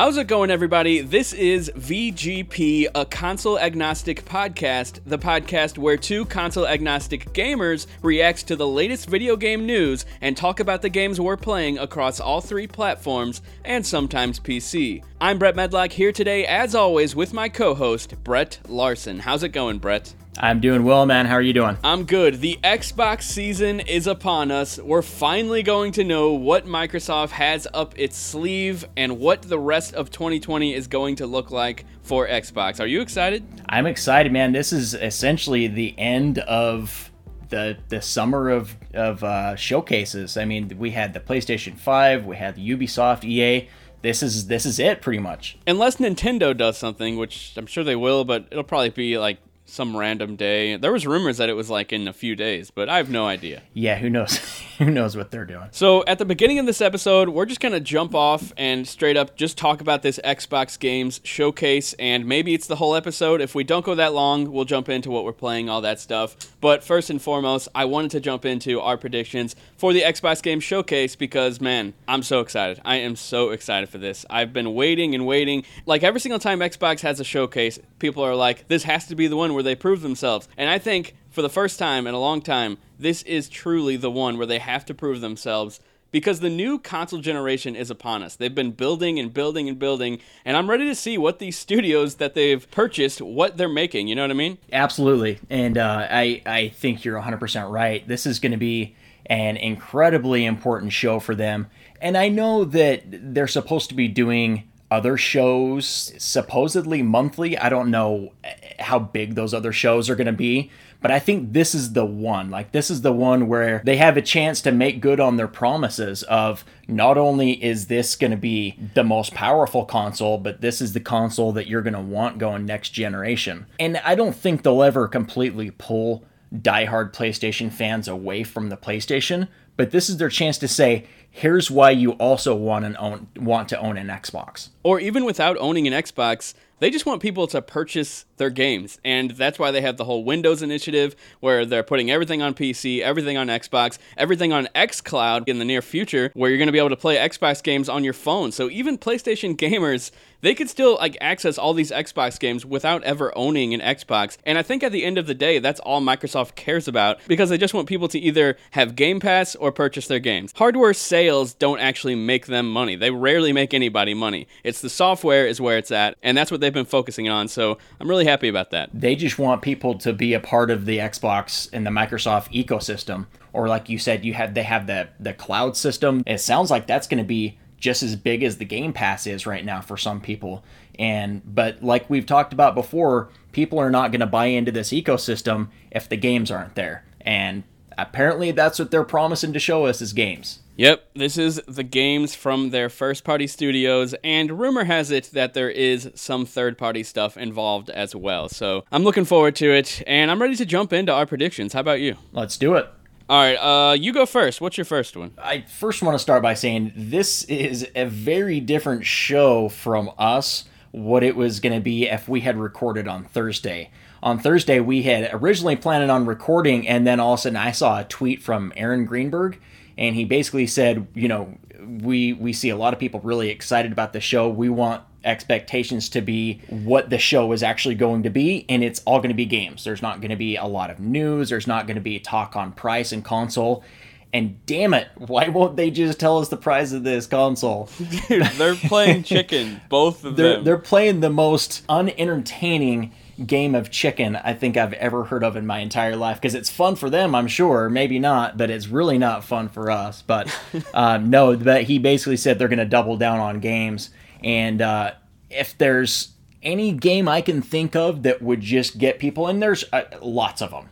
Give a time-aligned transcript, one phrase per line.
[0.00, 1.02] How's it going, everybody?
[1.02, 8.48] This is VGP, a console agnostic podcast, the podcast where two console agnostic gamers react
[8.48, 12.40] to the latest video game news and talk about the games we're playing across all
[12.40, 15.04] three platforms and sometimes PC.
[15.20, 19.18] I'm Brett Medlock here today, as always, with my co host, Brett Larson.
[19.18, 20.14] How's it going, Brett?
[20.38, 21.26] I'm doing well, man.
[21.26, 21.76] How are you doing?
[21.82, 22.40] I'm good.
[22.40, 24.78] The Xbox season is upon us.
[24.78, 29.92] We're finally going to know what Microsoft has up its sleeve and what the rest
[29.94, 32.80] of 2020 is going to look like for Xbox.
[32.80, 33.44] Are you excited?
[33.68, 34.52] I'm excited, man.
[34.52, 37.10] This is essentially the end of
[37.48, 40.36] the the summer of of uh, showcases.
[40.36, 43.68] I mean, we had the PlayStation 5, we had the Ubisoft, EA.
[44.02, 45.58] This is this is it pretty much.
[45.66, 49.38] Unless Nintendo does something, which I'm sure they will, but it'll probably be like
[49.70, 50.76] some random day.
[50.76, 53.26] There was rumors that it was like in a few days, but I have no
[53.26, 53.62] idea.
[53.72, 54.38] Yeah, who knows?
[54.78, 55.68] who knows what they're doing?
[55.70, 59.36] So at the beginning of this episode, we're just gonna jump off and straight up
[59.36, 63.40] just talk about this Xbox games showcase, and maybe it's the whole episode.
[63.40, 66.36] If we don't go that long, we'll jump into what we're playing, all that stuff.
[66.60, 70.64] But first and foremost, I wanted to jump into our predictions for the Xbox Games
[70.64, 72.80] Showcase because man, I'm so excited.
[72.84, 74.26] I am so excited for this.
[74.28, 75.64] I've been waiting and waiting.
[75.86, 79.26] Like every single time Xbox has a showcase, people are like, "This has to be
[79.26, 82.20] the one where they prove themselves." And I think for the first time in a
[82.20, 85.80] long time, this is truly the one where they have to prove themselves
[86.10, 88.36] because the new console generation is upon us.
[88.36, 92.16] They've been building and building and building, and I'm ready to see what these studios
[92.16, 94.08] that they've purchased, what they're making.
[94.08, 94.58] You know what I mean?
[94.72, 98.06] Absolutely, and uh, I I think you're 100% right.
[98.06, 101.68] This is going to be an incredibly important show for them,
[102.00, 107.56] and I know that they're supposed to be doing other shows supposedly monthly.
[107.56, 108.32] I don't know
[108.78, 112.04] how big those other shows are going to be, but I think this is the
[112.04, 112.50] one.
[112.50, 115.48] Like, this is the one where they have a chance to make good on their
[115.48, 120.80] promises of not only is this going to be the most powerful console, but this
[120.80, 123.66] is the console that you're going to want going next generation.
[123.78, 129.48] And I don't think they'll ever completely pull diehard PlayStation fans away from the PlayStation,
[129.80, 133.66] but this is their chance to say, here's why you also want an own want
[133.70, 134.68] to own an Xbox.
[134.82, 138.98] Or even without owning an Xbox, they just want people to purchase their games.
[139.04, 143.00] And that's why they have the whole Windows initiative where they're putting everything on PC,
[143.00, 146.78] everything on Xbox, everything on xCloud in the near future where you're going to be
[146.78, 148.50] able to play Xbox games on your phone.
[148.50, 150.10] So even PlayStation gamers,
[150.40, 154.38] they could still like access all these Xbox games without ever owning an Xbox.
[154.46, 157.50] And I think at the end of the day, that's all Microsoft cares about because
[157.50, 160.52] they just want people to either have Game Pass or purchase their games.
[160.56, 162.96] Hardware sales don't actually make them money.
[162.96, 164.46] They rarely make anybody money.
[164.64, 167.48] It's the software is where it's at, and that's what they've been focusing on.
[167.48, 168.90] So I'm really happy about that.
[168.92, 173.26] They just want people to be a part of the Xbox and the Microsoft ecosystem.
[173.52, 176.22] Or like you said, you have they have the the cloud system.
[176.26, 179.46] It sounds like that's going to be just as big as the Game Pass is
[179.46, 180.62] right now for some people.
[180.98, 184.90] And but like we've talked about before, people are not going to buy into this
[184.90, 187.04] ecosystem if the games aren't there.
[187.22, 187.64] And
[187.98, 190.60] apparently that's what they're promising to show us is games.
[190.76, 195.52] Yep, this is the games from their first party studios, and rumor has it that
[195.52, 198.48] there is some third party stuff involved as well.
[198.48, 201.74] So I'm looking forward to it, and I'm ready to jump into our predictions.
[201.74, 202.16] How about you?
[202.32, 202.88] Let's do it.
[203.28, 204.60] All right, uh, you go first.
[204.60, 205.32] What's your first one?
[205.38, 210.64] I first want to start by saying this is a very different show from us,
[210.92, 213.90] what it was going to be if we had recorded on Thursday.
[214.22, 217.72] On Thursday, we had originally planned on recording, and then all of a sudden I
[217.72, 219.58] saw a tweet from Aaron Greenberg
[220.00, 223.92] and he basically said, you know, we we see a lot of people really excited
[223.92, 224.48] about the show.
[224.48, 229.02] We want expectations to be what the show is actually going to be and it's
[229.04, 229.84] all going to be games.
[229.84, 232.56] There's not going to be a lot of news, there's not going to be talk
[232.56, 233.84] on price and console.
[234.32, 237.90] And damn it, why won't they just tell us the price of this console?
[238.28, 240.64] Dude, they're playing chicken, both of they're, them.
[240.64, 243.12] They're playing the most unentertaining
[243.46, 246.70] game of chicken I think I've ever heard of in my entire life because it's
[246.70, 250.22] fun for them, I'm sure, maybe not, but it's really not fun for us.
[250.22, 250.54] But
[250.94, 254.10] uh, no, but he basically said they're going to double down on games,
[254.42, 255.12] and uh,
[255.48, 256.32] if there's
[256.62, 260.60] any game I can think of that would just get people, and there's uh, lots
[260.60, 260.90] of them,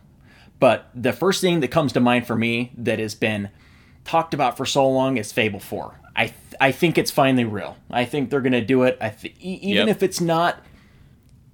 [0.59, 3.49] but the first thing that comes to mind for me that has been
[4.03, 5.99] talked about for so long is Fable 4.
[6.15, 7.77] I th- I think it's finally real.
[7.89, 8.97] I think they're going to do it.
[8.99, 9.95] I th- even yep.
[9.95, 10.61] if it's not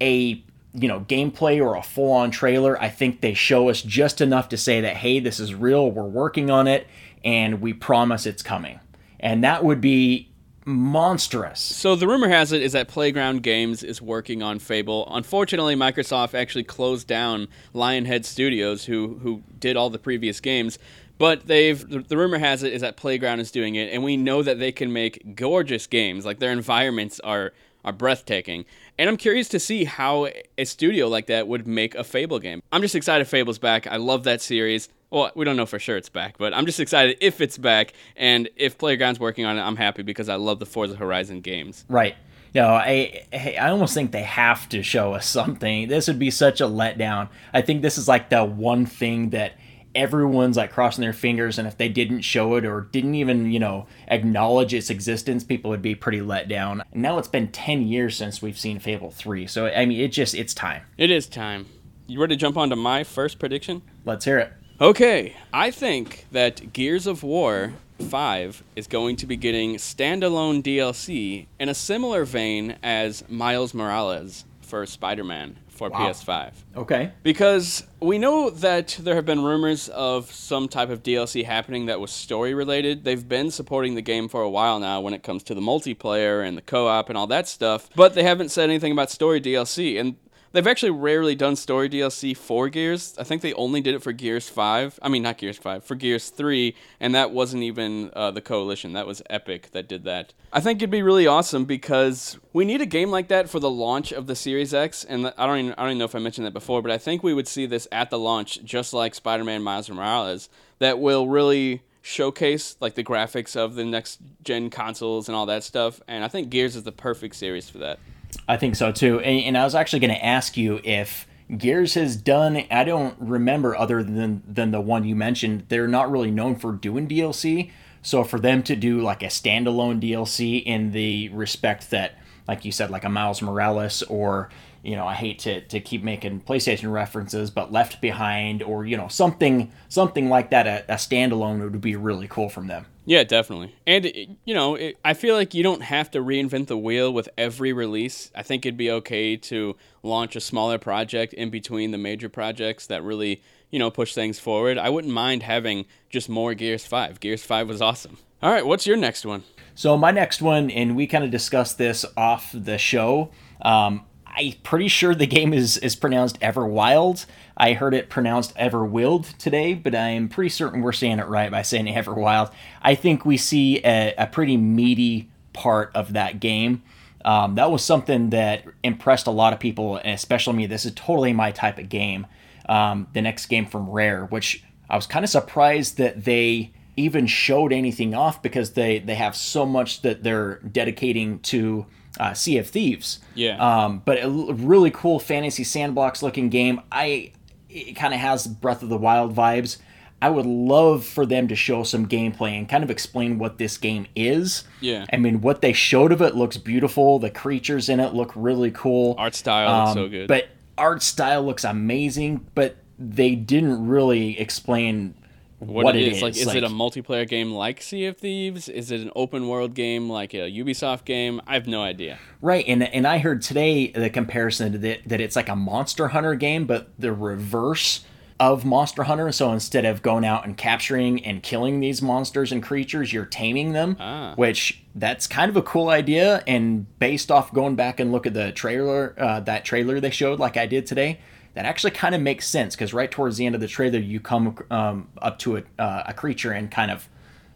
[0.01, 0.43] a
[0.75, 4.49] you know gameplay or a full on trailer i think they show us just enough
[4.49, 6.87] to say that hey this is real we're working on it
[7.23, 8.79] and we promise it's coming
[9.19, 10.29] and that would be
[10.65, 11.59] monstrous.
[11.59, 15.07] So the rumor has it is that Playground Games is working on Fable.
[15.11, 20.79] Unfortunately, Microsoft actually closed down Lionhead Studios, who who did all the previous games.
[21.17, 24.17] But they've the, the rumor has it is that Playground is doing it, and we
[24.17, 26.25] know that they can make gorgeous games.
[26.25, 27.53] Like their environments are
[27.85, 28.65] are breathtaking.
[28.97, 32.61] And I'm curious to see how a studio like that would make a Fable game.
[32.71, 33.87] I'm just excited Fable's back.
[33.87, 34.89] I love that series.
[35.09, 37.93] Well, we don't know for sure it's back, but I'm just excited if it's back.
[38.15, 41.85] And if Playground's working on it, I'm happy because I love the Forza Horizon games.
[41.89, 42.15] Right.
[42.53, 45.89] No, I I almost think they have to show us something.
[45.89, 47.27] This would be such a letdown.
[47.53, 49.53] I think this is like the one thing that
[49.95, 53.59] everyone's like crossing their fingers and if they didn't show it or didn't even you
[53.59, 57.87] know acknowledge its existence people would be pretty let down and now it's been 10
[57.87, 61.27] years since we've seen fable 3 so i mean it just it's time It is
[61.27, 61.67] time.
[62.07, 63.81] You ready to jump on to my first prediction?
[64.03, 64.51] let's hear it
[64.81, 67.71] Okay, I think that Gears of War
[68.09, 74.43] 5 is going to be getting standalone DLC in a similar vein as Miles Morales
[74.59, 76.07] for Spider Man for Wow.
[76.11, 76.51] PS5.
[76.77, 81.87] okay Because we know that there have been rumors of some type of DLC happening
[81.87, 83.03] that was story related.
[83.03, 86.45] They've been supporting the game for a while now when it comes to the multiplayer
[86.47, 89.41] and the co op and all that stuff, but they haven't said anything about story
[89.41, 89.99] DLC.
[89.99, 90.15] And
[90.55, 93.13] they've actually rarely done story DLC for Gears.
[93.19, 94.99] I think they only did it for Gears 5.
[95.01, 98.93] I mean, not Gears 5, for Gears 3, and that wasn't even uh, the Coalition.
[98.93, 100.33] That was Epic that did that.
[100.53, 103.69] I think it'd be really awesome because we need a game like that for the
[103.69, 105.03] launch of the Series X.
[105.03, 106.97] And I don't even, I don't even know if I mentioned that before, but I
[106.97, 110.47] think we would see this at the launch, just like Spider-Man Miles Morales,
[110.79, 115.63] that will really showcase like the graphics of the next gen consoles and all that
[115.63, 115.99] stuff.
[116.07, 117.99] And I think Gears is the perfect series for that.
[118.47, 119.19] I think so too.
[119.19, 122.63] And, and I was actually going to ask you if Gears has done.
[122.71, 125.65] I don't remember other than than the one you mentioned.
[125.69, 127.71] They're not really known for doing DLC.
[128.01, 132.71] So for them to do like a standalone DLC in the respect that, like you
[132.71, 134.49] said, like a Miles Morales or
[134.83, 138.97] you know, I hate to, to keep making PlayStation references, but Left Behind or you
[138.97, 142.85] know something something like that, a, a standalone would be really cool from them.
[143.05, 143.75] Yeah, definitely.
[143.85, 147.13] And it- you know, it, I feel like you don't have to reinvent the wheel
[147.13, 148.31] with every release.
[148.35, 152.87] I think it'd be okay to launch a smaller project in between the major projects
[152.87, 154.77] that really, you know, push things forward.
[154.77, 157.19] I wouldn't mind having just more Gears 5.
[157.19, 158.17] Gears 5 was awesome.
[158.41, 159.43] All right, what's your next one?
[159.75, 163.31] So my next one, and we kind of discussed this off the show.
[163.61, 164.05] Um,
[164.35, 167.25] I'm pretty sure the game is is pronounced Everwild.
[167.57, 171.49] I heard it pronounced Everwild today, but I am pretty certain we're saying it right
[171.49, 172.51] by saying Everwild.
[172.81, 176.83] I think we see a, a pretty meaty part of that game.
[177.23, 180.65] Um, that was something that impressed a lot of people, and especially me.
[180.67, 182.27] This is totally my type of game.
[182.67, 187.27] Um, the next game from Rare, which I was kind of surprised that they even
[187.27, 191.85] showed anything off because they they have so much that they're dedicating to
[192.19, 193.19] uh, Sea of Thieves.
[193.33, 193.57] Yeah.
[193.57, 196.81] Um, but a l- really cool fantasy sandbox looking game.
[196.91, 197.31] I
[197.69, 199.77] it kind of has Breath of the Wild vibes.
[200.21, 203.77] I would love for them to show some gameplay and kind of explain what this
[203.77, 204.63] game is.
[204.79, 205.05] Yeah.
[205.11, 207.19] I mean, what they showed of it looks beautiful.
[207.19, 209.15] The creatures in it look really cool.
[209.17, 210.27] Art style looks Um, so good.
[210.29, 210.47] But
[210.77, 215.15] art style looks amazing, but they didn't really explain
[215.59, 216.17] what, what it is.
[216.17, 216.23] is.
[216.23, 218.67] Like, is it a multiplayer game like Sea of Thieves?
[218.67, 221.41] Is it an open world game like a Ubisoft game?
[221.47, 222.19] I have no idea.
[222.41, 226.35] Right, and and I heard today the comparison that that it's like a Monster Hunter
[226.35, 228.03] game, but the reverse
[228.39, 229.31] of Monster Hunter.
[229.31, 233.73] So instead of going out and capturing and killing these monsters and creatures, you're taming
[233.73, 233.95] them.
[233.99, 234.33] Ah.
[234.35, 236.43] Which that's kind of a cool idea.
[236.45, 240.39] And based off going back and look at the trailer, uh, that trailer they showed,
[240.39, 241.19] like I did today,
[241.55, 244.19] that actually kind of makes sense because right towards the end of the trailer, you
[244.19, 247.09] come um, up to a, uh, a creature and kind of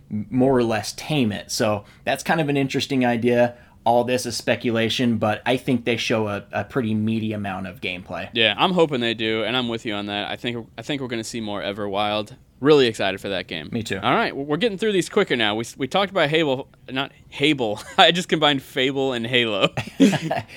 [0.09, 1.51] more or less tame it.
[1.51, 3.55] So that's kind of an interesting idea.
[3.85, 7.81] All this is speculation, but I think they show a, a pretty meaty amount of
[7.81, 8.29] gameplay.
[8.33, 10.29] Yeah, I'm hoping they do, and I'm with you on that.
[10.29, 12.35] I think I think we're going to see more Everwild.
[12.59, 13.69] Really excited for that game.
[13.71, 13.97] Me too.
[13.99, 15.55] All right, we're getting through these quicker now.
[15.55, 17.79] We, we talked about Halo, not Hable.
[17.97, 19.69] I just combined Fable and Halo.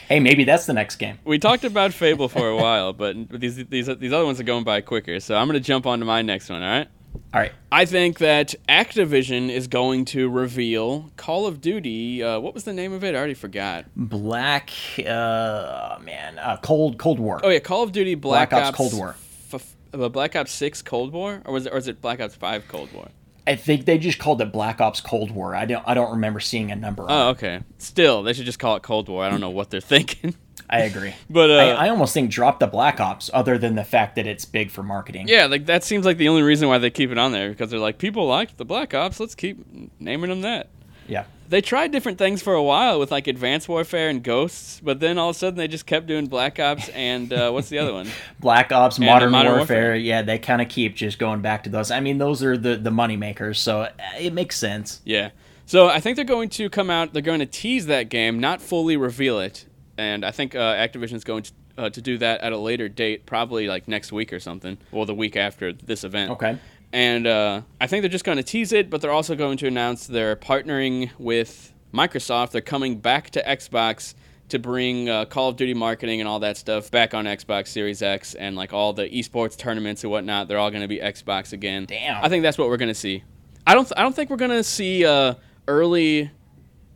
[0.08, 1.18] Hey, maybe that's the next game.
[1.24, 4.64] we talked about Fable for a while, but these these these other ones are going
[4.64, 5.20] by quicker.
[5.20, 6.60] So I'm going to jump on to my next one.
[6.62, 6.88] All right.
[7.34, 7.52] All right.
[7.70, 12.22] I think that Activision is going to reveal Call of Duty.
[12.22, 13.14] Uh, what was the name of it?
[13.14, 13.86] I already forgot.
[13.96, 17.40] Black, uh, man, uh, Cold Cold War.
[17.42, 19.16] Oh yeah, Call of Duty Black, Black Ops Cold War.
[19.52, 22.34] F- uh, Black Ops Six Cold War, or was it, or is it Black Ops
[22.34, 23.08] Five Cold War?
[23.46, 25.56] I think they just called it Black Ops Cold War.
[25.56, 27.60] I don't I don't remember seeing a number Oh, okay.
[27.78, 29.24] Still, they should just call it Cold War.
[29.24, 30.34] I don't know what they're thinking.
[30.72, 31.14] I agree.
[31.30, 34.26] But, uh, I, I almost think drop the Black Ops, other than the fact that
[34.26, 35.28] it's big for marketing.
[35.28, 37.70] yeah, like that seems like the only reason why they keep it on there because
[37.70, 39.20] they're like people like the Black Ops.
[39.20, 39.64] Let's keep
[40.00, 40.68] naming them that.
[41.08, 41.24] Yeah.
[41.48, 45.18] they tried different things for a while with like Advanced Warfare and Ghosts, but then
[45.18, 47.92] all of a sudden they just kept doing Black Ops and uh, what's the other
[47.92, 48.08] one?
[48.40, 49.96] Black Ops, And, Modern, Modern Warfare, Warfare.
[49.96, 51.90] yeah, they kind of keep just going back to those.
[51.90, 55.00] I mean, those are the the money makers, so uh, it makes sense.
[55.04, 55.30] Yeah.
[55.66, 57.12] So I think they're going to come out.
[57.12, 59.66] They're going to tease that game, not fully reveal it.
[60.02, 63.24] And I think uh, Activision's going to, uh, to do that at a later date,
[63.24, 66.32] probably like next week or something, or the week after this event.
[66.32, 66.58] Okay.
[66.92, 69.68] And uh, I think they're just going to tease it, but they're also going to
[69.68, 72.50] announce they're partnering with Microsoft.
[72.50, 74.14] They're coming back to Xbox
[74.48, 78.02] to bring uh, Call of Duty marketing and all that stuff back on Xbox Series
[78.02, 80.48] X and like all the esports tournaments and whatnot.
[80.48, 81.86] They're all going to be Xbox again.
[81.86, 82.22] Damn.
[82.22, 83.22] I think that's what we're going to see.
[83.66, 83.84] I don't.
[83.84, 85.34] Th- I don't think we're going to see uh,
[85.68, 86.30] early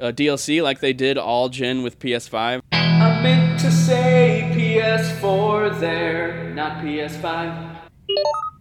[0.01, 2.86] uh, DLC like they did all gen with PS5.
[3.27, 7.75] I meant to say PS4 there, not PS5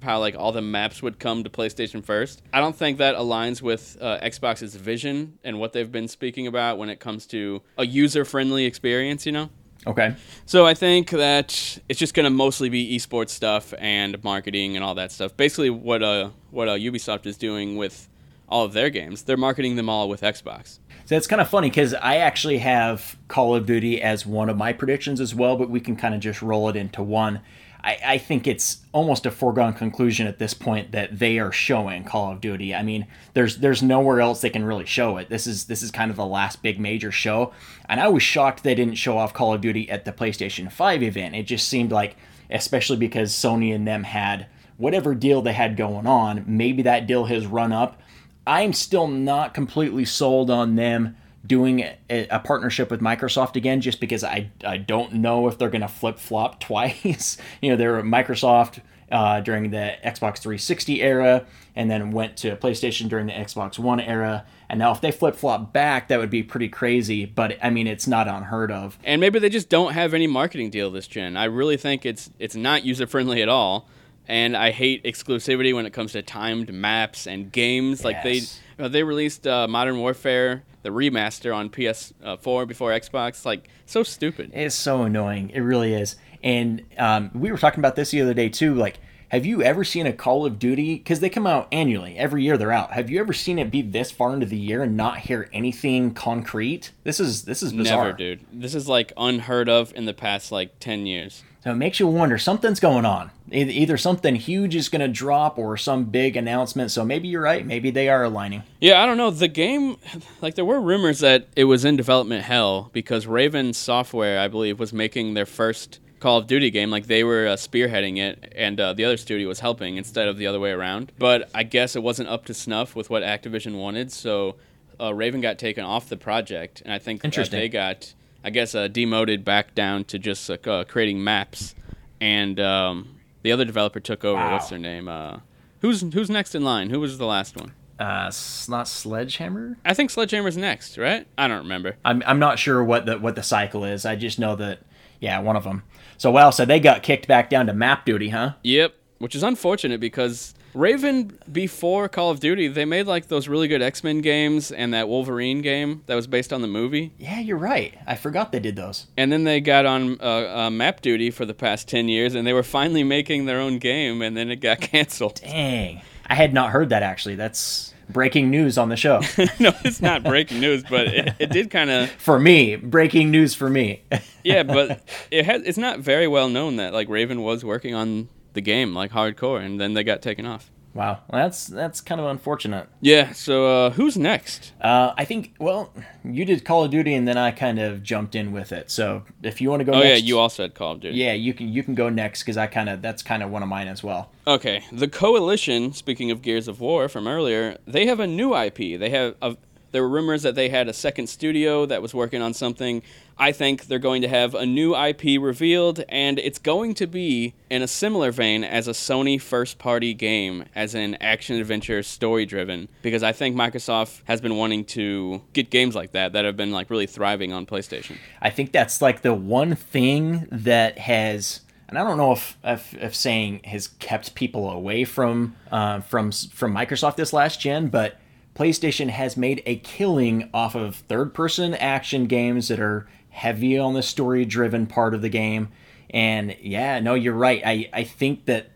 [0.01, 2.41] how like all the maps would come to PlayStation first.
[2.51, 6.79] I don't think that aligns with uh, Xbox's vision and what they've been speaking about
[6.79, 9.27] when it comes to a user-friendly experience.
[9.27, 9.49] You know.
[9.85, 10.15] Okay.
[10.47, 14.83] So I think that it's just going to mostly be esports stuff and marketing and
[14.83, 15.37] all that stuff.
[15.37, 18.09] Basically, what uh what uh, Ubisoft is doing with
[18.47, 20.79] all of their games, they're marketing them all with Xbox.
[21.05, 24.57] So it's kind of funny because I actually have Call of Duty as one of
[24.57, 27.41] my predictions as well, but we can kind of just roll it into one.
[27.85, 32.03] I, I think it's almost a foregone conclusion at this point that they are showing
[32.03, 32.73] Call of Duty.
[32.73, 35.29] I mean, there's there's nowhere else they can really show it.
[35.29, 37.53] This is this is kind of the last big major show,
[37.87, 41.03] and I was shocked they didn't show off Call of Duty at the PlayStation 5
[41.03, 41.35] event.
[41.35, 42.17] It just seemed like,
[42.49, 44.47] especially because Sony and them had
[44.77, 48.01] whatever deal they had going on, maybe that deal has run up.
[48.47, 53.99] I'm still not completely sold on them doing a, a partnership with Microsoft again, just
[53.99, 57.37] because I, I don't know if they're going to flip flop twice.
[57.61, 62.55] you know, they were Microsoft uh, during the Xbox 360 era, and then went to
[62.55, 64.45] PlayStation during the Xbox One era.
[64.67, 67.25] And now, if they flip flop back, that would be pretty crazy.
[67.25, 68.97] But I mean, it's not unheard of.
[69.03, 71.37] And maybe they just don't have any marketing deal this gen.
[71.37, 73.87] I really think it's it's not user friendly at all.
[74.27, 78.03] And I hate exclusivity when it comes to timed maps and games.
[78.03, 78.59] Like they Yes.
[78.79, 83.45] uh, they released uh, Modern Warfare the remaster on PS4 before Xbox.
[83.45, 84.51] Like so stupid.
[84.53, 85.49] It's so annoying.
[85.51, 86.15] It really is.
[86.43, 88.75] And um, we were talking about this the other day too.
[88.75, 88.99] Like,
[89.35, 90.95] have you ever seen a Call of Duty?
[90.95, 92.17] Because they come out annually.
[92.17, 92.93] Every year they're out.
[92.93, 96.13] Have you ever seen it be this far into the year and not hear anything
[96.13, 96.91] concrete?
[97.03, 98.05] This is this is bizarre.
[98.05, 98.45] Never, dude.
[98.51, 101.43] This is like unheard of in the past like ten years.
[101.65, 103.31] So it makes you wonder something's going on.
[103.51, 106.91] Either something huge is going to drop or some big announcement.
[106.91, 107.65] So maybe you're right.
[107.65, 108.61] Maybe they are aligning.
[108.79, 109.31] Yeah, I don't know.
[109.31, 109.97] The game,
[110.41, 114.79] like, there were rumors that it was in development hell because Raven Software, I believe,
[114.79, 116.89] was making their first Call of Duty game.
[116.89, 120.37] Like, they were uh, spearheading it, and uh, the other studio was helping instead of
[120.37, 121.11] the other way around.
[121.19, 124.55] But I guess it wasn't up to snuff with what Activision wanted, so
[124.99, 127.59] uh, Raven got taken off the project, and I think Interesting.
[127.59, 131.75] they got, I guess, uh, demoted back down to just uh, uh, creating maps,
[132.19, 134.41] and um, the other developer took over.
[134.41, 134.53] Wow.
[134.53, 135.07] What's their name?
[135.07, 135.41] Uh,
[135.81, 136.89] who's who's next in line?
[136.89, 137.73] Who was the last one?
[137.99, 138.31] Uh,
[138.67, 139.77] not Sledgehammer.
[139.85, 141.27] I think Sledgehammer's next, right?
[141.37, 141.97] I don't remember.
[142.03, 144.07] I'm I'm not sure what the what the cycle is.
[144.07, 144.79] I just know that
[145.19, 145.83] yeah, one of them.
[146.17, 148.53] So wow, so they got kicked back down to map duty, huh?
[148.63, 153.69] Yep, which is unfortunate because Raven before Call of Duty, they made like those really
[153.69, 157.13] good X-Men games and that Wolverine game that was based on the movie.
[157.17, 157.97] Yeah, you're right.
[158.05, 159.07] I forgot they did those.
[159.15, 162.45] And then they got on uh, uh, map duty for the past 10 years and
[162.45, 165.39] they were finally making their own game and then it got canceled.
[165.41, 167.35] Dang, I had not heard that actually.
[167.35, 169.19] That's breaking news on the show
[169.59, 172.75] no, it's not breaking news, but it, it did kind of for me.
[172.75, 174.03] Breaking news for me.
[174.43, 178.29] yeah, but it has it's not very well known that like Raven was working on
[178.53, 180.71] the game like hardcore and then they got taken off.
[180.95, 182.87] Wow, well, that's that's kind of unfortunate.
[183.01, 184.71] Yeah, so uh, who's next?
[184.81, 188.33] Uh, I think well, you did Call of Duty, and then I kind of jumped
[188.33, 188.89] in with it.
[188.89, 191.17] So if you want to go, Oh next, yeah, you also had Call of Duty.
[191.17, 193.61] yeah, you can you can go next because I kind of that's kind of one
[193.61, 194.31] of mine as well.
[194.47, 195.93] Okay, the Coalition.
[195.93, 198.99] Speaking of Gears of War from earlier, they have a new IP.
[198.99, 199.57] They have a,
[199.95, 203.01] there were rumors that they had a second studio that was working on something.
[203.37, 207.53] I think they're going to have a new IP revealed, and it's going to be
[207.69, 212.89] in a similar vein as a Sony first-party game, as in action adventure, story-driven.
[213.03, 216.73] Because I think Microsoft has been wanting to get games like that that have been
[216.73, 218.17] like really thriving on PlayStation.
[218.41, 222.93] I think that's like the one thing that has, and I don't know if if,
[222.95, 228.17] if saying has kept people away from uh, from from Microsoft this last gen, but
[228.55, 233.93] PlayStation has made a killing off of third person action games that are heavy on
[233.93, 235.67] the story driven part of the game.
[236.09, 237.61] And yeah, no, you're right.
[237.65, 238.69] I, I think that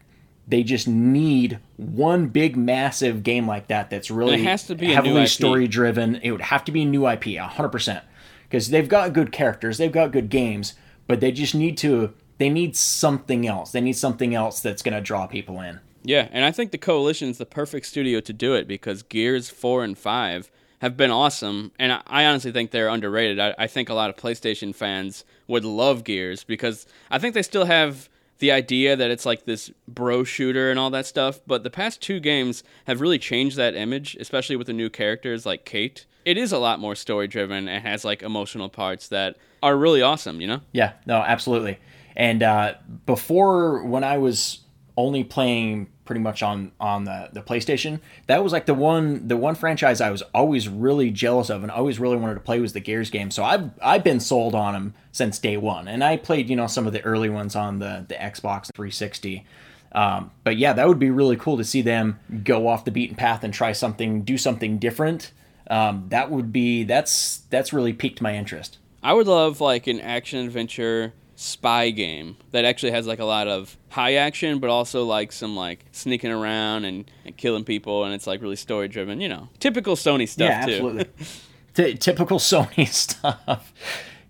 [0.48, 4.88] They just need one big, massive game like that that's really it has to be
[4.96, 6.16] heavily story driven.
[6.16, 8.02] It would have to be a new IP, 100%.
[8.50, 10.74] Because they've got good characters, they've got good games,
[11.06, 13.72] but they just need to, they need something else.
[13.72, 15.80] They need something else that's going to draw people in.
[16.10, 19.84] Yeah, and I think the Coalition's the perfect studio to do it because Gears 4
[19.84, 20.50] and 5
[20.82, 23.40] have been awesome, and I- I honestly think they're underrated.
[23.40, 27.44] I, I think a lot of PlayStation fans would love Gears because I think they
[27.44, 31.62] still have the idea that it's like this bro shooter and all that stuff, but
[31.64, 35.64] the past two games have really changed that image, especially with the new characters like
[35.64, 36.08] Kate.
[36.26, 40.02] It is a lot more story driven and has like emotional parts that are really
[40.02, 40.62] awesome, you know?
[40.72, 41.78] Yeah, no, absolutely.
[42.16, 42.74] And uh,
[43.06, 44.62] before, when I was
[44.98, 49.38] only playing pretty much on on the, the PlayStation, that was like the one the
[49.38, 52.74] one franchise I was always really jealous of and always really wanted to play was
[52.74, 53.30] the Gears game.
[53.30, 56.66] So I've I've been sold on them since day one, and I played you know
[56.66, 59.46] some of the early ones on the the Xbox 360.
[59.92, 63.16] Um, but yeah, that would be really cool to see them go off the beaten
[63.16, 65.32] path and try something, do something different.
[65.70, 68.80] Um, that would be that's that's really piqued my interest.
[69.04, 73.48] I would love like an action adventure spy game that actually has like a lot
[73.48, 78.14] of high action but also like some like sneaking around and, and killing people and
[78.14, 81.06] it's like really story driven you know typical sony stuff yeah, too absolutely.
[81.74, 83.74] T- typical Sony stuff.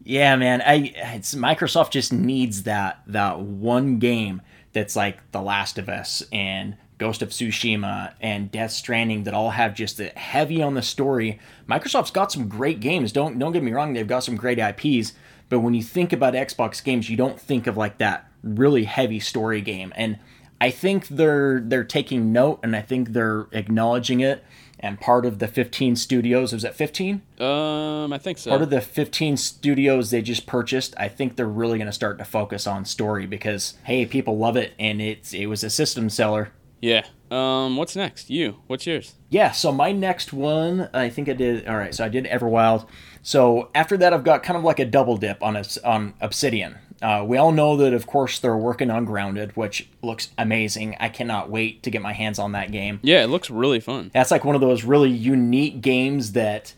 [0.04, 0.62] Yeah, man.
[0.62, 4.42] I it's Microsoft just needs that that one game
[4.74, 9.51] that's like The Last of Us and Ghost of Tsushima and Death Stranding that all
[9.51, 11.39] have just a heavy on the story.
[11.68, 13.12] Microsoft's got some great games.
[13.12, 15.13] Don't don't get me wrong, they've got some great IPs,
[15.50, 19.20] but when you think about Xbox games, you don't think of like that really heavy
[19.20, 19.91] story game.
[19.96, 20.18] And
[20.62, 24.44] I think they're they're taking note and I think they're acknowledging it.
[24.82, 27.22] And part of the 15 studios, was that 15?
[27.41, 31.48] um i think so Part of the 15 studios they just purchased, I think they're
[31.48, 35.34] really going to start to focus on story because hey, people love it and it's
[35.34, 36.51] it was a system seller.
[36.82, 41.34] yeah um what's next you what's yours Yeah, so my next one, I think I
[41.34, 41.68] did.
[41.68, 42.88] All right, so I did Everwild.
[43.21, 46.77] So after that, I've got kind of like a double dip on on Obsidian.
[47.01, 50.97] Uh, we all know that, of course, they're working on Grounded, which looks amazing.
[50.99, 52.99] I cannot wait to get my hands on that game.
[53.03, 56.73] yeah it looks really fun That's like one of those really unique games that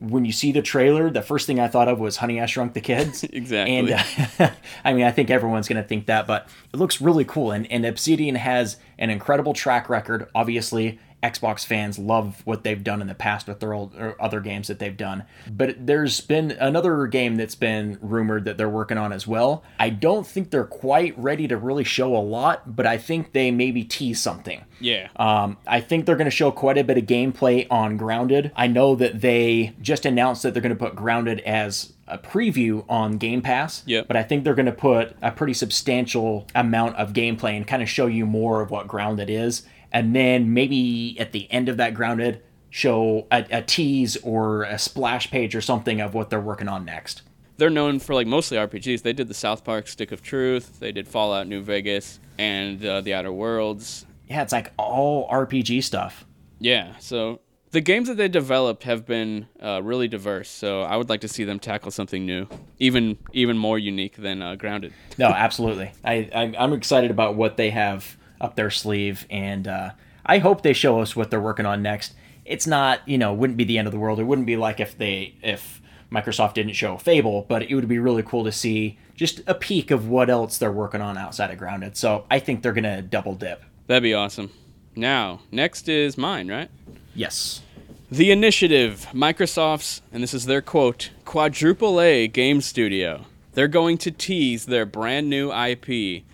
[0.00, 2.72] when you see the trailer, the first thing I thought of was Honey I Shrunk
[2.72, 3.24] the Kids.
[3.32, 3.76] Exactly.
[3.76, 3.90] And
[4.38, 4.50] uh,
[4.84, 7.50] I mean, I think everyone's going to think that, but it looks really cool.
[7.50, 10.28] And, and Obsidian has an incredible track record.
[10.34, 14.40] Obviously, Xbox fans love what they've done in the past with their old, or other
[14.40, 15.24] games that they've done.
[15.50, 19.64] But there's been another game that's been rumored that they're working on as well.
[19.80, 23.50] I don't think they're quite ready to really show a lot, but I think they
[23.50, 24.64] maybe tease something.
[24.80, 28.52] yeah Um, I think they're going to show quite a bit of gameplay on Grounded.
[28.54, 32.84] I know that they just announced that they're going to put Grounded as a preview
[32.88, 33.82] on Game Pass.
[33.86, 34.08] Yep.
[34.08, 37.82] But I think they're going to put a pretty substantial amount of gameplay and kind
[37.82, 39.62] of show you more of what Grounded is.
[39.92, 44.78] And then maybe at the end of that Grounded, show a, a tease or a
[44.78, 47.22] splash page or something of what they're working on next.
[47.56, 50.92] they're known for like mostly rpgs they did the south park stick of truth they
[50.92, 56.26] did fallout new vegas and uh, the outer worlds Yeah, it's like all RPG stuff.
[56.60, 60.50] Yeah, so the games that they developed have been uh, really diverse.
[60.50, 62.46] So I would like to see them tackle something new,
[62.78, 64.92] even even more unique than uh, Grounded.
[65.16, 65.92] No, absolutely.
[66.04, 69.90] I, I I'm excited about what they have up their sleeve, and uh,
[70.24, 72.14] I hope they show us what they're working on next.
[72.44, 74.18] It's not, you know, wouldn't be the end of the world.
[74.18, 77.98] It wouldn't be like if they if Microsoft didn't show Fable, but it would be
[77.98, 81.58] really cool to see just a peek of what else they're working on outside of
[81.58, 81.96] Grounded.
[81.96, 83.62] So I think they're gonna double dip.
[83.86, 84.50] That'd be awesome.
[84.94, 86.70] Now, next is mine, right?
[87.14, 87.62] Yes.
[88.10, 93.26] The Initiative, Microsoft's, and this is their quote, quadruple A game studio.
[93.52, 96.24] They're going to tease their brand new IP,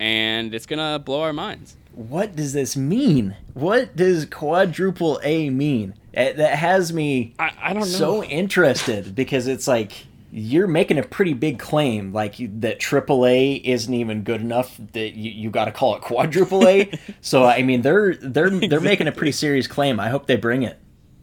[0.00, 1.76] and it's gonna blow our minds.
[1.92, 3.36] What does this mean?
[3.54, 5.94] What does quadruple A mean?
[6.14, 7.86] Eh, That has me I, I don't know.
[7.86, 13.92] so interested because it's like you're making a pretty big claim like that AAA isn't
[13.92, 16.88] even good enough that you, you got to call it quadruple A.
[17.20, 20.00] so I mean they're they're they're making a pretty serious claim.
[20.00, 20.78] I hope they bring it.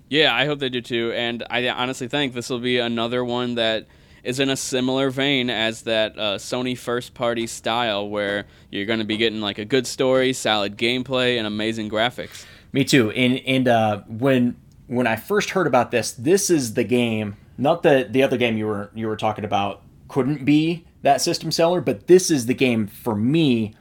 [0.09, 1.11] Yeah, I hope they do too.
[1.13, 3.87] And I honestly think this will be another one that
[4.27, 8.99] is in a similar vein as that uh, Sony first party style, where you're going
[8.99, 12.45] to be getting like a good story, solid gameplay, and amazing graphics.
[12.73, 13.09] Me too.
[13.11, 17.37] And and uh, when when I first heard about this, this is the game.
[17.57, 21.49] Not the the other game you were you were talking about couldn't be that system
[21.49, 23.75] seller, but this is the game for me.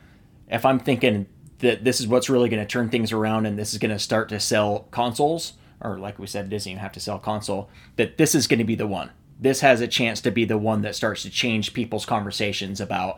[0.48, 1.26] If I'm thinking
[1.58, 3.98] that this is what's really going to turn things around and this is going to
[3.98, 7.68] start to sell consoles, or like we said, it doesn't even have to sell console.
[7.96, 9.10] That this is going to be the one.
[9.38, 13.16] This has a chance to be the one that starts to change people's conversations about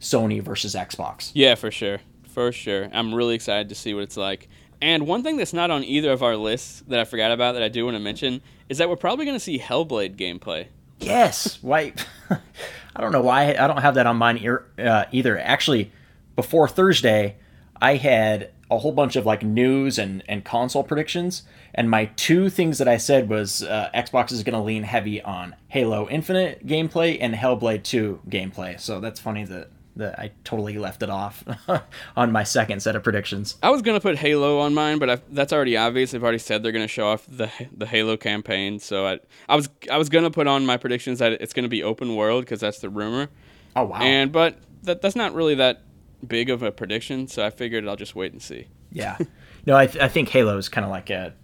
[0.00, 1.30] Sony versus Xbox.
[1.34, 2.00] Yeah, for sure.
[2.28, 2.88] For sure.
[2.92, 4.48] I'm really excited to see what it's like.
[4.82, 7.62] And one thing that's not on either of our lists that I forgot about that
[7.62, 10.68] I do want to mention is that we're probably going to see Hellblade gameplay.
[10.98, 11.58] Yes.
[11.62, 11.92] Why?
[12.30, 15.38] I don't know why I don't have that on mine ear, uh, either.
[15.38, 15.92] Actually,
[16.34, 17.36] before Thursday,
[17.80, 21.42] I had a whole bunch of like news and, and console predictions.
[21.74, 25.20] And my two things that I said was uh, Xbox is going to lean heavy
[25.22, 28.78] on Halo Infinite gameplay and Hellblade 2 gameplay.
[28.80, 31.44] So that's funny that that I totally left it off
[32.16, 33.56] on my second set of predictions.
[33.62, 36.12] I was gonna put Halo on mine, but I, that's already obvious.
[36.12, 38.78] They've already said they're gonna show off the the Halo campaign.
[38.78, 41.82] So I I was I was gonna put on my predictions that it's gonna be
[41.82, 43.28] open world because that's the rumor.
[43.76, 43.98] Oh wow!
[43.98, 45.82] And but that that's not really that
[46.26, 48.68] big of a prediction, so I figured I'll just wait and see.
[48.92, 49.18] Yeah.
[49.66, 51.34] No, I, th- I think Halo is kind of like a.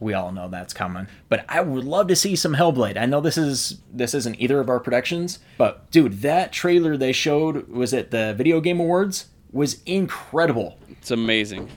[0.00, 2.98] We all know that's coming, but I would love to see some Hellblade.
[2.98, 7.12] I know this is this isn't either of our predictions, but dude, that trailer they
[7.12, 10.78] showed was at the Video Game Awards was incredible.
[10.90, 11.70] It's amazing.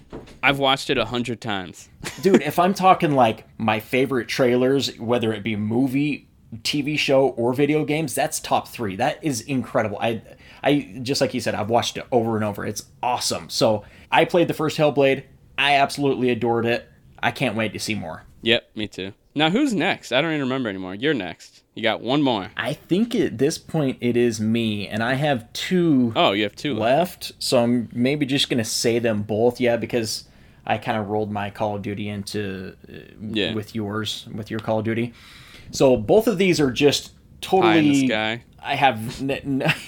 [0.44, 1.88] I've watched it a hundred times.
[2.22, 6.28] dude, if I'm talking like my favorite trailers, whether it be movie,
[6.64, 8.96] TV show, or video games, that's top three.
[8.96, 9.98] That is incredible.
[10.02, 10.22] I
[10.64, 12.66] I just like you said, I've watched it over and over.
[12.66, 13.50] It's awesome.
[13.50, 15.24] So I played the first Hellblade.
[15.58, 16.90] I absolutely adored it.
[17.22, 18.24] I can't wait to see more.
[18.42, 19.14] Yep, me too.
[19.36, 20.12] Now who's next?
[20.12, 20.96] I don't even remember anymore.
[20.96, 21.64] You're next.
[21.76, 22.52] You got one more.
[22.58, 26.14] I think at this point it is me, and I have two.
[26.16, 27.32] Oh, you have two left.
[27.32, 29.60] left so I'm maybe just gonna say them both.
[29.62, 30.26] Yeah, because
[30.66, 33.54] I kind of rolled my Call of Duty into uh, yeah.
[33.54, 35.14] with yours with your Call of Duty.
[35.72, 37.74] So both of these are just totally.
[37.74, 38.44] Pie in the sky.
[38.62, 39.22] I have.
[39.22, 39.74] N- n-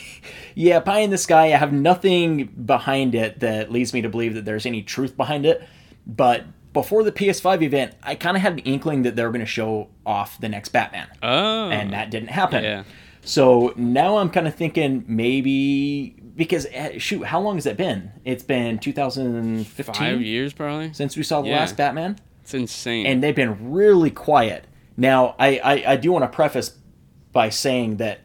[0.56, 1.46] yeah, pie in the sky.
[1.46, 5.46] I have nothing behind it that leads me to believe that there's any truth behind
[5.46, 5.68] it.
[6.06, 9.42] But before the PS5 event, I kind of had an inkling that they were going
[9.42, 11.08] to show off the next Batman.
[11.22, 11.70] Oh.
[11.70, 12.64] And that didn't happen.
[12.64, 12.84] Yeah.
[13.24, 18.12] So now I'm kind of thinking maybe because eh, shoot, how long has it been?
[18.26, 19.94] It's been 2015.
[19.94, 21.60] Five years probably since we saw the yeah.
[21.60, 22.18] last Batman.
[22.42, 23.06] It's insane.
[23.06, 24.66] And they've been really quiet.
[24.98, 26.78] Now I I, I do want to preface
[27.32, 28.22] by saying that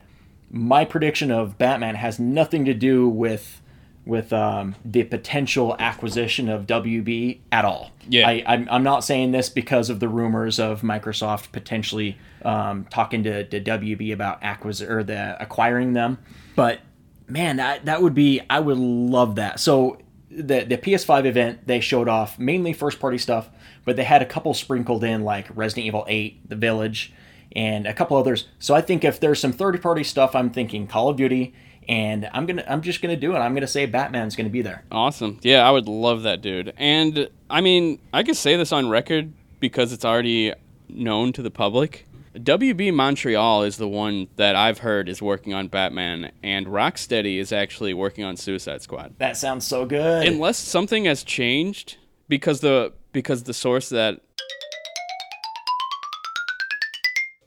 [0.51, 3.63] my prediction of Batman has nothing to do with
[4.05, 7.91] with um, the potential acquisition of WB at all.
[8.09, 12.87] Yeah, I, I'm, I'm not saying this because of the rumors of Microsoft potentially um,
[12.89, 16.19] talking to, to WB about acquis or the acquiring them,
[16.55, 16.81] but
[17.29, 19.61] man, that that would be I would love that.
[19.61, 19.99] So
[20.31, 23.51] the the PS5 event they showed off mainly first party stuff,
[23.85, 27.13] but they had a couple sprinkled in like Resident Evil 8, The Village,
[27.57, 28.47] and a couple others.
[28.59, 31.55] So I think if there's some third party stuff, I'm thinking Call of Duty,
[31.89, 33.39] and I'm gonna I'm just gonna do it.
[33.39, 34.85] I'm gonna say Batman's gonna be there.
[34.93, 35.41] Awesome.
[35.43, 36.75] Yeah, I would love that, dude.
[36.77, 40.53] And I mean, I could say this on record because it's already
[40.89, 42.07] known to the public.
[42.35, 47.51] WB Montreal is the one that I've heard is working on Batman, and Rocksteady is
[47.51, 49.15] actually working on Suicide Squad.
[49.17, 50.29] That sounds so good.
[50.29, 51.97] Unless something has changed,
[52.29, 54.21] because the because the source that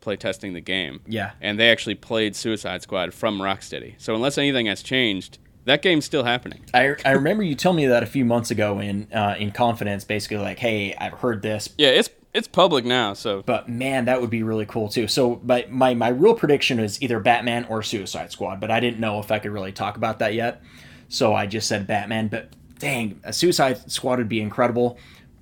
[0.01, 1.01] play testing the game.
[1.07, 1.31] Yeah.
[1.41, 3.95] And they actually played Suicide Squad from Rocksteady.
[3.97, 6.65] So unless anything has changed, that game's still happening.
[6.73, 10.03] I, I remember you telling me that a few months ago in uh, in confidence,
[10.03, 11.69] basically like, hey, I've heard this.
[11.77, 13.41] Yeah, it's it's public now, so.
[13.41, 15.07] But man, that would be really cool too.
[15.07, 18.99] So, my my my real prediction is either Batman or Suicide Squad, but I didn't
[18.99, 20.61] know if I could really talk about that yet.
[21.09, 22.27] So I just said Batman.
[22.27, 24.97] But dang, a Suicide Squad would be incredible.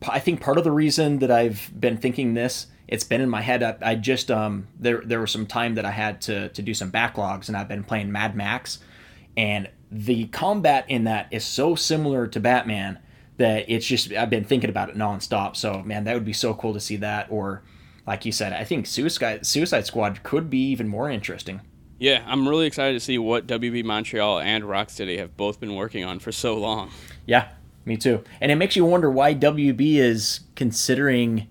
[0.08, 3.42] I think part of the reason that I've been thinking this it's been in my
[3.42, 3.64] head.
[3.64, 6.74] I, I, just um there there was some time that I had to to do
[6.74, 8.80] some backlogs, and I've been playing Mad Max,
[9.36, 13.00] and the combat in that is so similar to Batman
[13.38, 15.56] that it's just I've been thinking about it nonstop.
[15.56, 17.28] So man, that would be so cool to see that.
[17.30, 17.64] Or
[18.06, 21.62] like you said, I think Suicide Suicide Squad could be even more interesting.
[22.00, 26.04] Yeah, I'm really excited to see what WB Montreal and Rocksteady have both been working
[26.04, 26.92] on for so long.
[27.26, 27.50] Yeah,
[27.86, 28.24] me too.
[28.40, 31.48] And it makes you wonder why WB is considering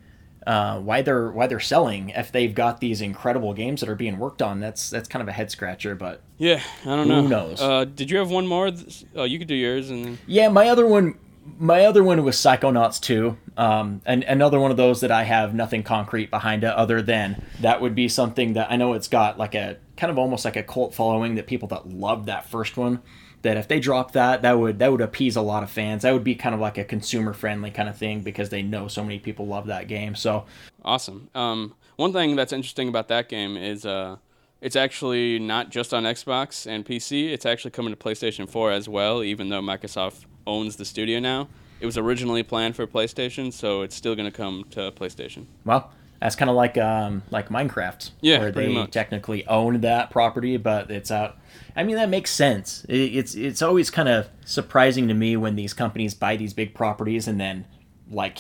[0.47, 4.19] uh, why they're why they're selling if they've got these incredible games that are being
[4.19, 4.61] worked on.
[4.61, 7.23] That's that's kind of a head scratcher, but yeah, I don't know.
[7.23, 7.61] Who knows?
[7.61, 8.71] Uh, did you have one more?
[9.15, 10.19] Oh, you could do yours and then...
[10.27, 11.19] yeah, my other one.
[11.59, 15.55] My other one was Psychonauts 2, um, and another one of those that I have
[15.55, 19.39] nothing concrete behind it other than that would be something that I know it's got
[19.39, 22.77] like a kind of almost like a cult following that people that loved that first
[22.77, 23.01] one
[23.47, 26.03] that if they drop that, that would that would appease a lot of fans.
[26.03, 28.89] That would be kind of like a consumer friendly kind of thing because they know
[28.89, 30.15] so many people love that game.
[30.15, 30.47] So
[30.85, 31.29] awesome.
[31.35, 34.17] Um, one thing that's interesting about that game is uh,
[34.61, 37.33] it's actually not just on Xbox and PC.
[37.33, 41.49] It's actually coming to PlayStation 4 as well, even though Microsoft owns the studio now.
[41.79, 45.47] It was originally planned for PlayStation, so it's still going to come to PlayStation.
[45.65, 48.91] Well, That's kind of like um, like Minecraft, Yeah, where they much.
[48.91, 51.37] technically own that property, but it's out.
[51.75, 52.85] I mean, that makes sense.
[52.89, 56.75] It, it's it's always kind of surprising to me when these companies buy these big
[56.75, 57.67] properties and then
[58.11, 58.39] like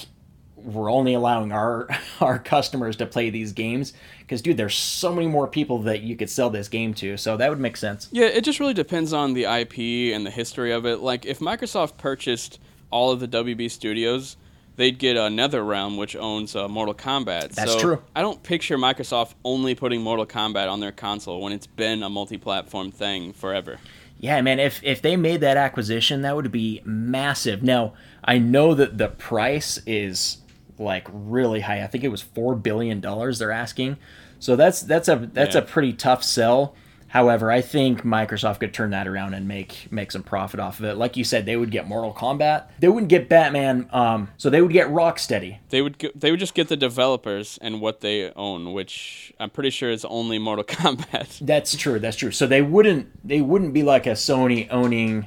[0.56, 1.88] we're only allowing our
[2.20, 6.16] our customers to play these games because dude, there's so many more people that you
[6.16, 8.08] could sell this game to, so that would make sense.
[8.10, 9.78] Yeah, it just really depends on the IP
[10.14, 10.98] and the history of it.
[11.00, 12.58] Like, if Microsoft purchased
[12.90, 14.36] all of the WB studios,
[14.76, 17.52] they'd get uh, NetherRealm, which owns uh, Mortal Kombat.
[17.52, 18.02] That's so true.
[18.14, 22.08] I don't picture Microsoft only putting Mortal Kombat on their console when it's been a
[22.10, 23.78] multi-platform thing forever.
[24.18, 27.62] Yeah, man, if if they made that acquisition, that would be massive.
[27.62, 27.92] Now,
[28.24, 30.38] I know that the price is
[30.78, 31.82] like really high.
[31.82, 33.96] I think it was 4 billion dollars they're asking.
[34.38, 35.60] So that's that's a that's Yeah.
[35.62, 36.74] a pretty tough sell.
[37.16, 40.84] However, I think Microsoft could turn that around and make make some profit off of
[40.84, 40.96] it.
[40.98, 42.66] Like you said, they would get Mortal Kombat.
[42.78, 45.56] They wouldn't get Batman um so they would get Rocksteady.
[45.70, 49.70] They would they would just get the developers and what they own, which I'm pretty
[49.70, 51.38] sure is only Mortal Kombat.
[51.40, 51.98] That's true.
[51.98, 52.32] That's true.
[52.32, 55.26] So they wouldn't they wouldn't be like a Sony owning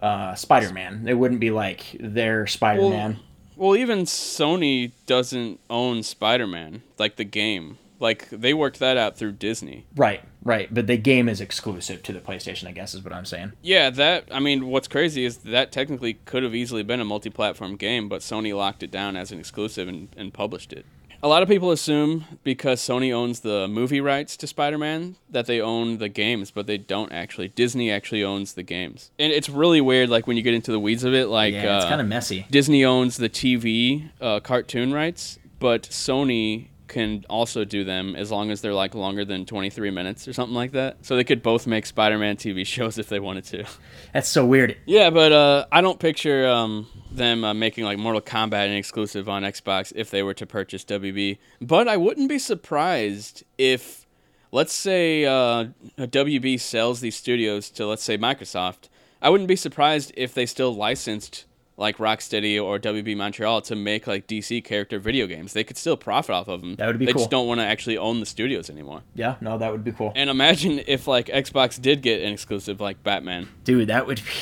[0.00, 1.04] uh Spider-Man.
[1.04, 3.20] They wouldn't be like their Spider-Man.
[3.56, 7.78] Well, even Sony doesn't own Spider-Man, like the game.
[8.00, 9.86] Like they worked that out through Disney.
[9.96, 10.72] Right, right.
[10.72, 13.52] But the game is exclusive to the PlayStation, I guess is what I'm saying.
[13.62, 17.76] Yeah, that I mean, what's crazy is that technically could have easily been a multi-platform
[17.76, 20.86] game, but Sony locked it down as an exclusive and, and published it.
[21.24, 25.60] A lot of people assume because Sony owns the movie rights to Spider-Man that they
[25.60, 27.46] own the games, but they don't actually.
[27.46, 30.08] Disney actually owns the games, and it's really weird.
[30.08, 32.08] Like when you get into the weeds of it, like Yeah, it's uh, kind of
[32.08, 32.44] messy.
[32.50, 38.50] Disney owns the TV uh, cartoon rights, but Sony can also do them as long
[38.50, 41.04] as they're like longer than 23 minutes or something like that.
[41.04, 43.64] So they could both make Spider-Man TV shows if they wanted to.
[44.12, 44.76] That's so weird.
[44.86, 49.28] Yeah, but uh, I don't picture um, them uh, making like Mortal Kombat an exclusive
[49.28, 51.38] on Xbox if they were to purchase WB.
[51.60, 54.06] But I wouldn't be surprised if,
[54.52, 55.66] let's say, uh,
[55.98, 58.88] WB sells these studios to, let's say, Microsoft.
[59.20, 61.46] I wouldn't be surprised if they still licensed
[61.76, 65.52] like Rocksteady or WB Montreal to make like DC character video games.
[65.52, 66.76] They could still profit off of them.
[66.76, 67.22] That would be they cool.
[67.22, 69.02] just don't want to actually own the studios anymore.
[69.14, 70.12] Yeah, no, that would be cool.
[70.14, 73.48] And imagine if like Xbox did get an exclusive like Batman.
[73.64, 74.32] Dude, that would be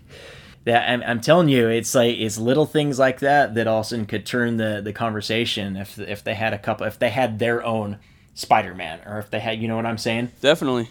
[0.64, 4.26] that I'm, I'm telling you, it's like it's little things like that that also could
[4.26, 7.98] turn the the conversation if if they had a couple if they had their own
[8.34, 10.32] Spider-Man or if they had, you know what I'm saying?
[10.40, 10.88] Definitely.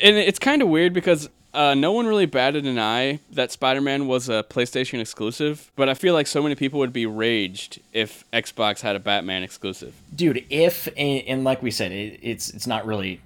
[0.00, 3.80] And it's kind of weird because uh, no one really batted an eye that Spider
[3.80, 7.80] Man was a PlayStation exclusive, but I feel like so many people would be raged
[7.92, 9.94] if Xbox had a Batman exclusive.
[10.14, 13.20] dude if and, and like we said it, it's it's not really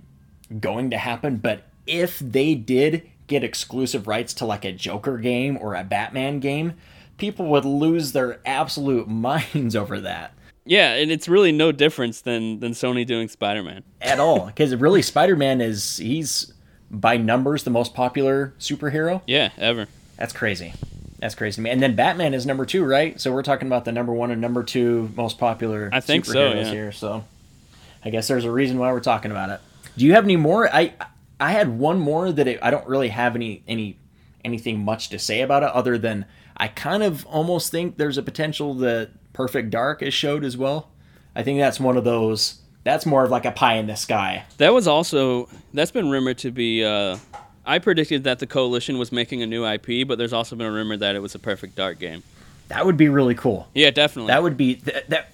[0.61, 5.59] going to happen but if they did get exclusive rights to like a joker game
[5.61, 6.73] or a batman game
[7.19, 10.33] people would lose their absolute minds over that
[10.65, 13.83] Yeah, and it's really no difference than, than Sony doing Spider Man.
[14.01, 16.53] at all because really spider-man is he's
[16.91, 19.23] by numbers the most popular superhero?
[19.27, 19.87] Yeah, ever.
[20.17, 20.75] that's crazy.
[21.19, 21.71] That's crazy to me.
[21.71, 23.21] And then batman is number two right?
[23.21, 26.35] So we're talking about the number one and number two most popular I think so,
[26.35, 26.71] superheroes yeah.
[26.71, 27.25] here so
[28.05, 29.61] i guess there's a reason why we're talking about it.
[29.97, 30.73] Do you have any more?
[30.73, 30.95] I
[31.41, 33.97] i had one more that it, i don't really have any any
[34.45, 36.25] anything much to say about it other than
[36.57, 40.91] i kind of almost think there's a potential that perfect dark is showed as well.
[41.33, 44.45] I think that's one of those that's more of like a pie in the sky
[44.59, 46.85] That was also, that's been rumored to be.
[46.85, 47.19] Uh,
[47.67, 50.73] I predicted that the Coalition was making a new IP, but there's also been a
[50.73, 52.23] rumor that it was a Perfect Dark game.
[52.69, 54.29] that would be really cool Yeah, definitely.
[54.29, 55.29] That would be that, that.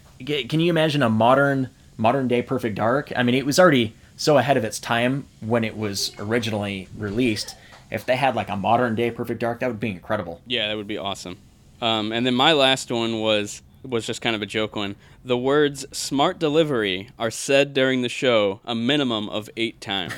[0.49, 3.13] Can you imagine a modern modern day Perfect Dark?
[3.15, 7.55] I mean, it was already so ahead of its time when it was originally released.
[7.91, 10.41] If they had like a modern day Perfect Dark, that would be incredible.
[10.47, 11.37] Yeah, that would be awesome.
[11.81, 14.97] Um, and then my last one was was just kind of a joke one.
[15.25, 20.15] The words "smart delivery" are said during the show a minimum of eight times.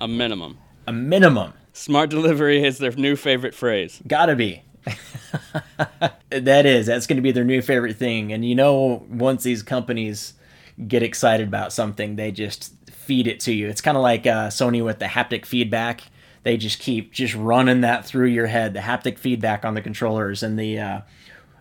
[0.00, 0.58] a minimum.
[0.86, 4.02] A minimum, Smart delivery is their new favorite phrase.
[4.04, 4.62] gotta be.
[6.30, 6.86] that is.
[6.86, 8.32] That's going to be their new favorite thing.
[8.32, 10.34] And you know, once these companies
[10.88, 13.68] get excited about something, they just feed it to you.
[13.68, 16.02] It's kind of like uh, Sony with the haptic feedback.
[16.42, 18.74] They just keep just running that through your head.
[18.74, 21.00] The haptic feedback on the controllers and the uh,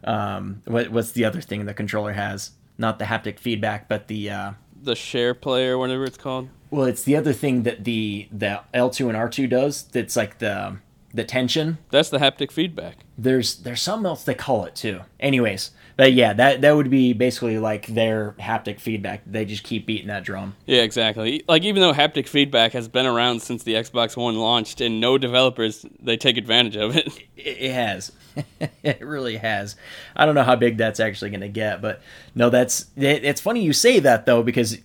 [0.04, 2.52] um, what, what's the other thing the controller has?
[2.78, 4.52] Not the haptic feedback, but the uh,
[4.84, 6.50] The share play or whatever it's called.
[6.72, 9.84] well, it's the other thing that the the L two and R two does.
[9.84, 10.78] That's like the
[11.14, 11.78] the tension.
[11.92, 13.06] That's the haptic feedback.
[13.18, 15.02] There's there's something else they call it too.
[15.20, 19.22] Anyways, but yeah, that that would be basically like their haptic feedback.
[19.28, 20.56] They just keep beating that drum.
[20.66, 21.44] Yeah, exactly.
[21.48, 25.20] Like even though haptic feedback has been around since the Xbox One launched, and no
[25.20, 27.08] developers they take advantage of it.
[27.38, 28.12] It, it has.
[28.84, 29.76] it really has.
[30.16, 32.02] I don't know how big that's actually going to get, but
[32.34, 34.78] no, that's it, it's funny you say that though because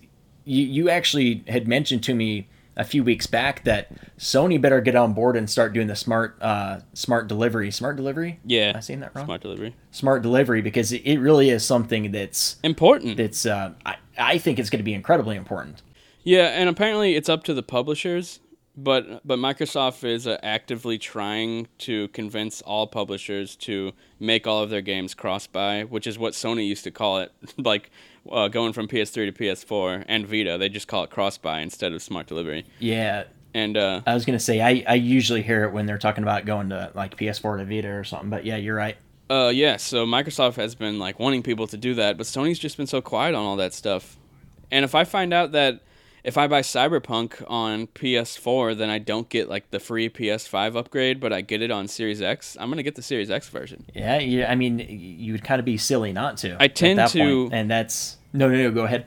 [0.45, 4.95] you you actually had mentioned to me a few weeks back that Sony better get
[4.95, 7.71] on board and start doing the smart uh, smart delivery.
[7.71, 8.39] Smart delivery?
[8.45, 9.25] Yeah, Am I saying that wrong?
[9.25, 9.75] smart delivery.
[9.91, 13.17] Smart delivery because it, really is something that's Important.
[13.17, 15.81] that's uh, I I think it's going to be incredibly important.
[16.23, 18.39] Yeah, and apparently it's up to the publishers,
[18.75, 24.69] but but Microsoft is uh, actively trying to convince all publishers to make all of
[24.69, 27.89] their games cross-buy, which is what Sony used to call it, like
[28.31, 30.57] uh, going from PS3 to PS4 and Vita.
[30.57, 32.65] They just call it cross-buy instead of smart delivery.
[32.79, 33.25] Yeah.
[33.53, 36.45] And uh, I was gonna say I, I usually hear it when they're talking about
[36.45, 38.97] going to like PS4 to Vita or something, but yeah, you're right.
[39.29, 42.77] uh, yeah, so Microsoft has been like wanting people to do that, but Sony's just
[42.77, 44.17] been so quiet on all that stuff.
[44.69, 45.79] And if I find out that
[46.23, 51.19] if I buy Cyberpunk on PS4, then I don't get like the free PS5 upgrade,
[51.19, 53.85] but I get it on Series X, I'm gonna get the Series X version.
[53.95, 54.51] Yeah, yeah.
[54.51, 56.57] I mean, you would kind of be silly not to.
[56.59, 58.71] I tend that to- point, and that's no, no, no.
[58.71, 59.05] Go ahead.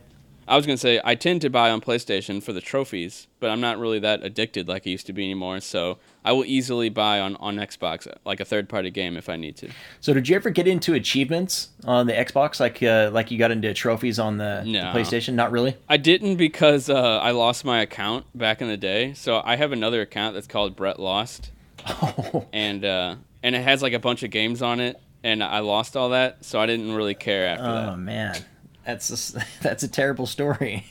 [0.48, 3.60] I was gonna say I tend to buy on PlayStation for the trophies, but I'm
[3.60, 5.60] not really that addicted like I used to be anymore.
[5.60, 9.36] So I will easily buy on on Xbox like a third party game if I
[9.36, 9.68] need to.
[10.00, 13.52] So, did you ever get into achievements on the Xbox, like uh, like you got
[13.52, 14.92] into trophies on the, the No.
[14.92, 15.34] PlayStation?
[15.34, 15.76] Not really.
[15.88, 19.12] I didn't because uh, I lost my account back in the day.
[19.14, 21.52] So I have another account that's called Brett Lost,
[21.86, 25.60] Oh, and uh, and it has like a bunch of games on it, and I
[25.60, 27.88] lost all that, so I didn't really care after that.
[27.90, 28.36] oh man,
[28.84, 30.86] that's just, that's a terrible story.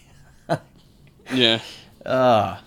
[1.32, 1.62] Yeah.
[2.06, 2.58] Uh,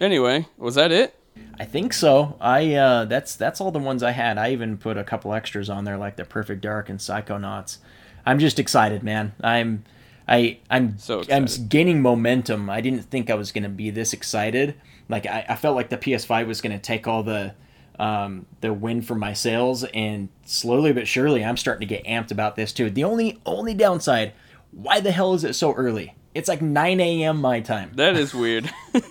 [0.00, 1.14] Anyway, was that it?
[1.58, 2.36] I think so.
[2.40, 4.38] I uh, that's that's all the ones I had.
[4.38, 7.78] I even put a couple extras on there, like the Perfect Dark and Psychonauts.
[8.26, 9.32] I'm just excited, man.
[9.42, 9.84] I'm
[10.26, 12.68] I I'm So I'm gaining momentum.
[12.68, 14.74] I didn't think I was gonna be this excited.
[15.08, 17.54] Like I, I felt like the PS5 was gonna take all the
[18.00, 22.32] um, the win from my sails, and slowly but surely, I'm starting to get amped
[22.32, 22.90] about this too.
[22.90, 24.32] The only only downside,
[24.74, 26.14] why the hell is it so early?
[26.34, 27.40] It's like 9 a.m.
[27.40, 27.92] my time.
[27.94, 28.70] That is weird.
[28.94, 29.02] I'm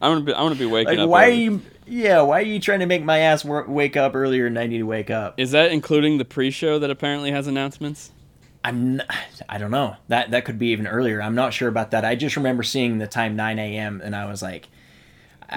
[0.00, 1.08] gonna be I'm gonna be waking Like, up.
[1.08, 1.62] why are you?
[1.86, 4.78] Yeah, why are you trying to make my ass wake up earlier than I need
[4.78, 5.38] to wake up?
[5.38, 8.10] Is that including the pre-show that apparently has announcements?
[8.64, 9.00] I'm.
[9.00, 9.06] N-
[9.48, 9.94] I don't know.
[10.08, 11.22] That that could be even earlier.
[11.22, 12.04] I'm not sure about that.
[12.04, 14.00] I just remember seeing the time 9 a.m.
[14.02, 14.68] and I was like,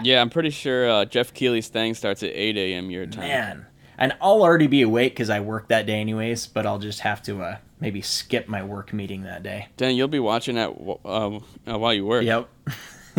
[0.03, 2.91] Yeah, I'm pretty sure uh, Geoff Keighley's thing starts at 8 a.m.
[2.91, 3.27] your time.
[3.27, 3.65] man.
[3.97, 6.45] And I'll already be awake because I work that day anyways.
[6.45, 9.67] But I'll just have to uh, maybe skip my work meeting that day.
[9.77, 10.69] Dan, you'll be watching that
[11.05, 12.23] uh, uh, while you work.
[12.23, 12.47] Yep.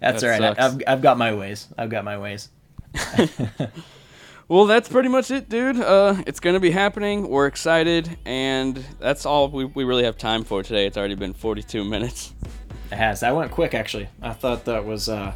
[0.00, 0.58] That's That all right.
[0.58, 1.68] I, I've, I've got my ways.
[1.78, 2.48] I've got my ways.
[4.52, 5.80] Well, that's pretty much it, dude.
[5.80, 7.26] Uh, it's gonna be happening.
[7.26, 10.86] We're excited, and that's all we, we really have time for today.
[10.86, 12.34] It's already been 42 minutes.
[12.90, 13.20] It has.
[13.20, 14.08] That went quick, actually.
[14.20, 15.08] I thought that was.
[15.08, 15.32] Uh,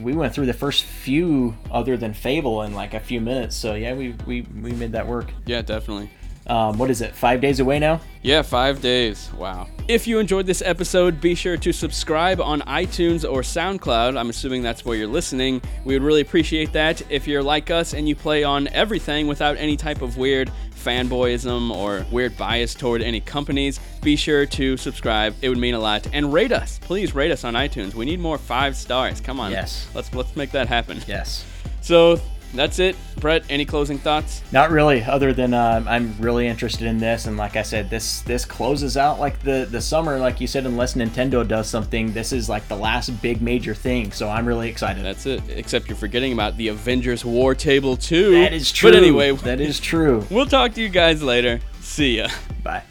[0.00, 3.54] we went through the first few, other than Fable, in like a few minutes.
[3.54, 5.30] So yeah, we we, we made that work.
[5.44, 6.08] Yeah, definitely.
[6.46, 7.14] Um, what is it?
[7.14, 8.00] Five days away now.
[8.22, 9.30] Yeah, five days.
[9.36, 9.68] Wow.
[9.88, 14.18] If you enjoyed this episode, be sure to subscribe on iTunes or SoundCloud.
[14.18, 15.60] I'm assuming that's where you're listening.
[15.84, 17.02] We would really appreciate that.
[17.10, 21.70] If you're like us and you play on everything without any type of weird fanboyism
[21.70, 25.34] or weird bias toward any companies, be sure to subscribe.
[25.40, 26.06] It would mean a lot.
[26.12, 26.78] And rate us.
[26.78, 27.94] Please rate us on iTunes.
[27.94, 29.20] We need more five stars.
[29.20, 29.50] Come on.
[29.50, 29.88] Yes.
[29.94, 31.02] Let's let's make that happen.
[31.06, 31.44] Yes.
[31.80, 32.20] So
[32.54, 32.96] that's it.
[33.20, 34.42] Brett, any closing thoughts?
[34.52, 35.02] Not really.
[35.02, 38.96] Other than uh, I'm really interested in this, and like I said, this this closes
[38.96, 42.12] out like the the summer, like you said, unless Nintendo does something.
[42.12, 45.04] This is like the last big major thing, so I'm really excited.
[45.04, 45.42] That's it.
[45.48, 48.32] Except you're forgetting about the Avengers War Table 2.
[48.42, 48.90] that is true.
[48.90, 50.26] But anyway, that is true.
[50.30, 51.60] we'll talk to you guys later.
[51.80, 52.28] See ya.
[52.62, 52.82] Bye.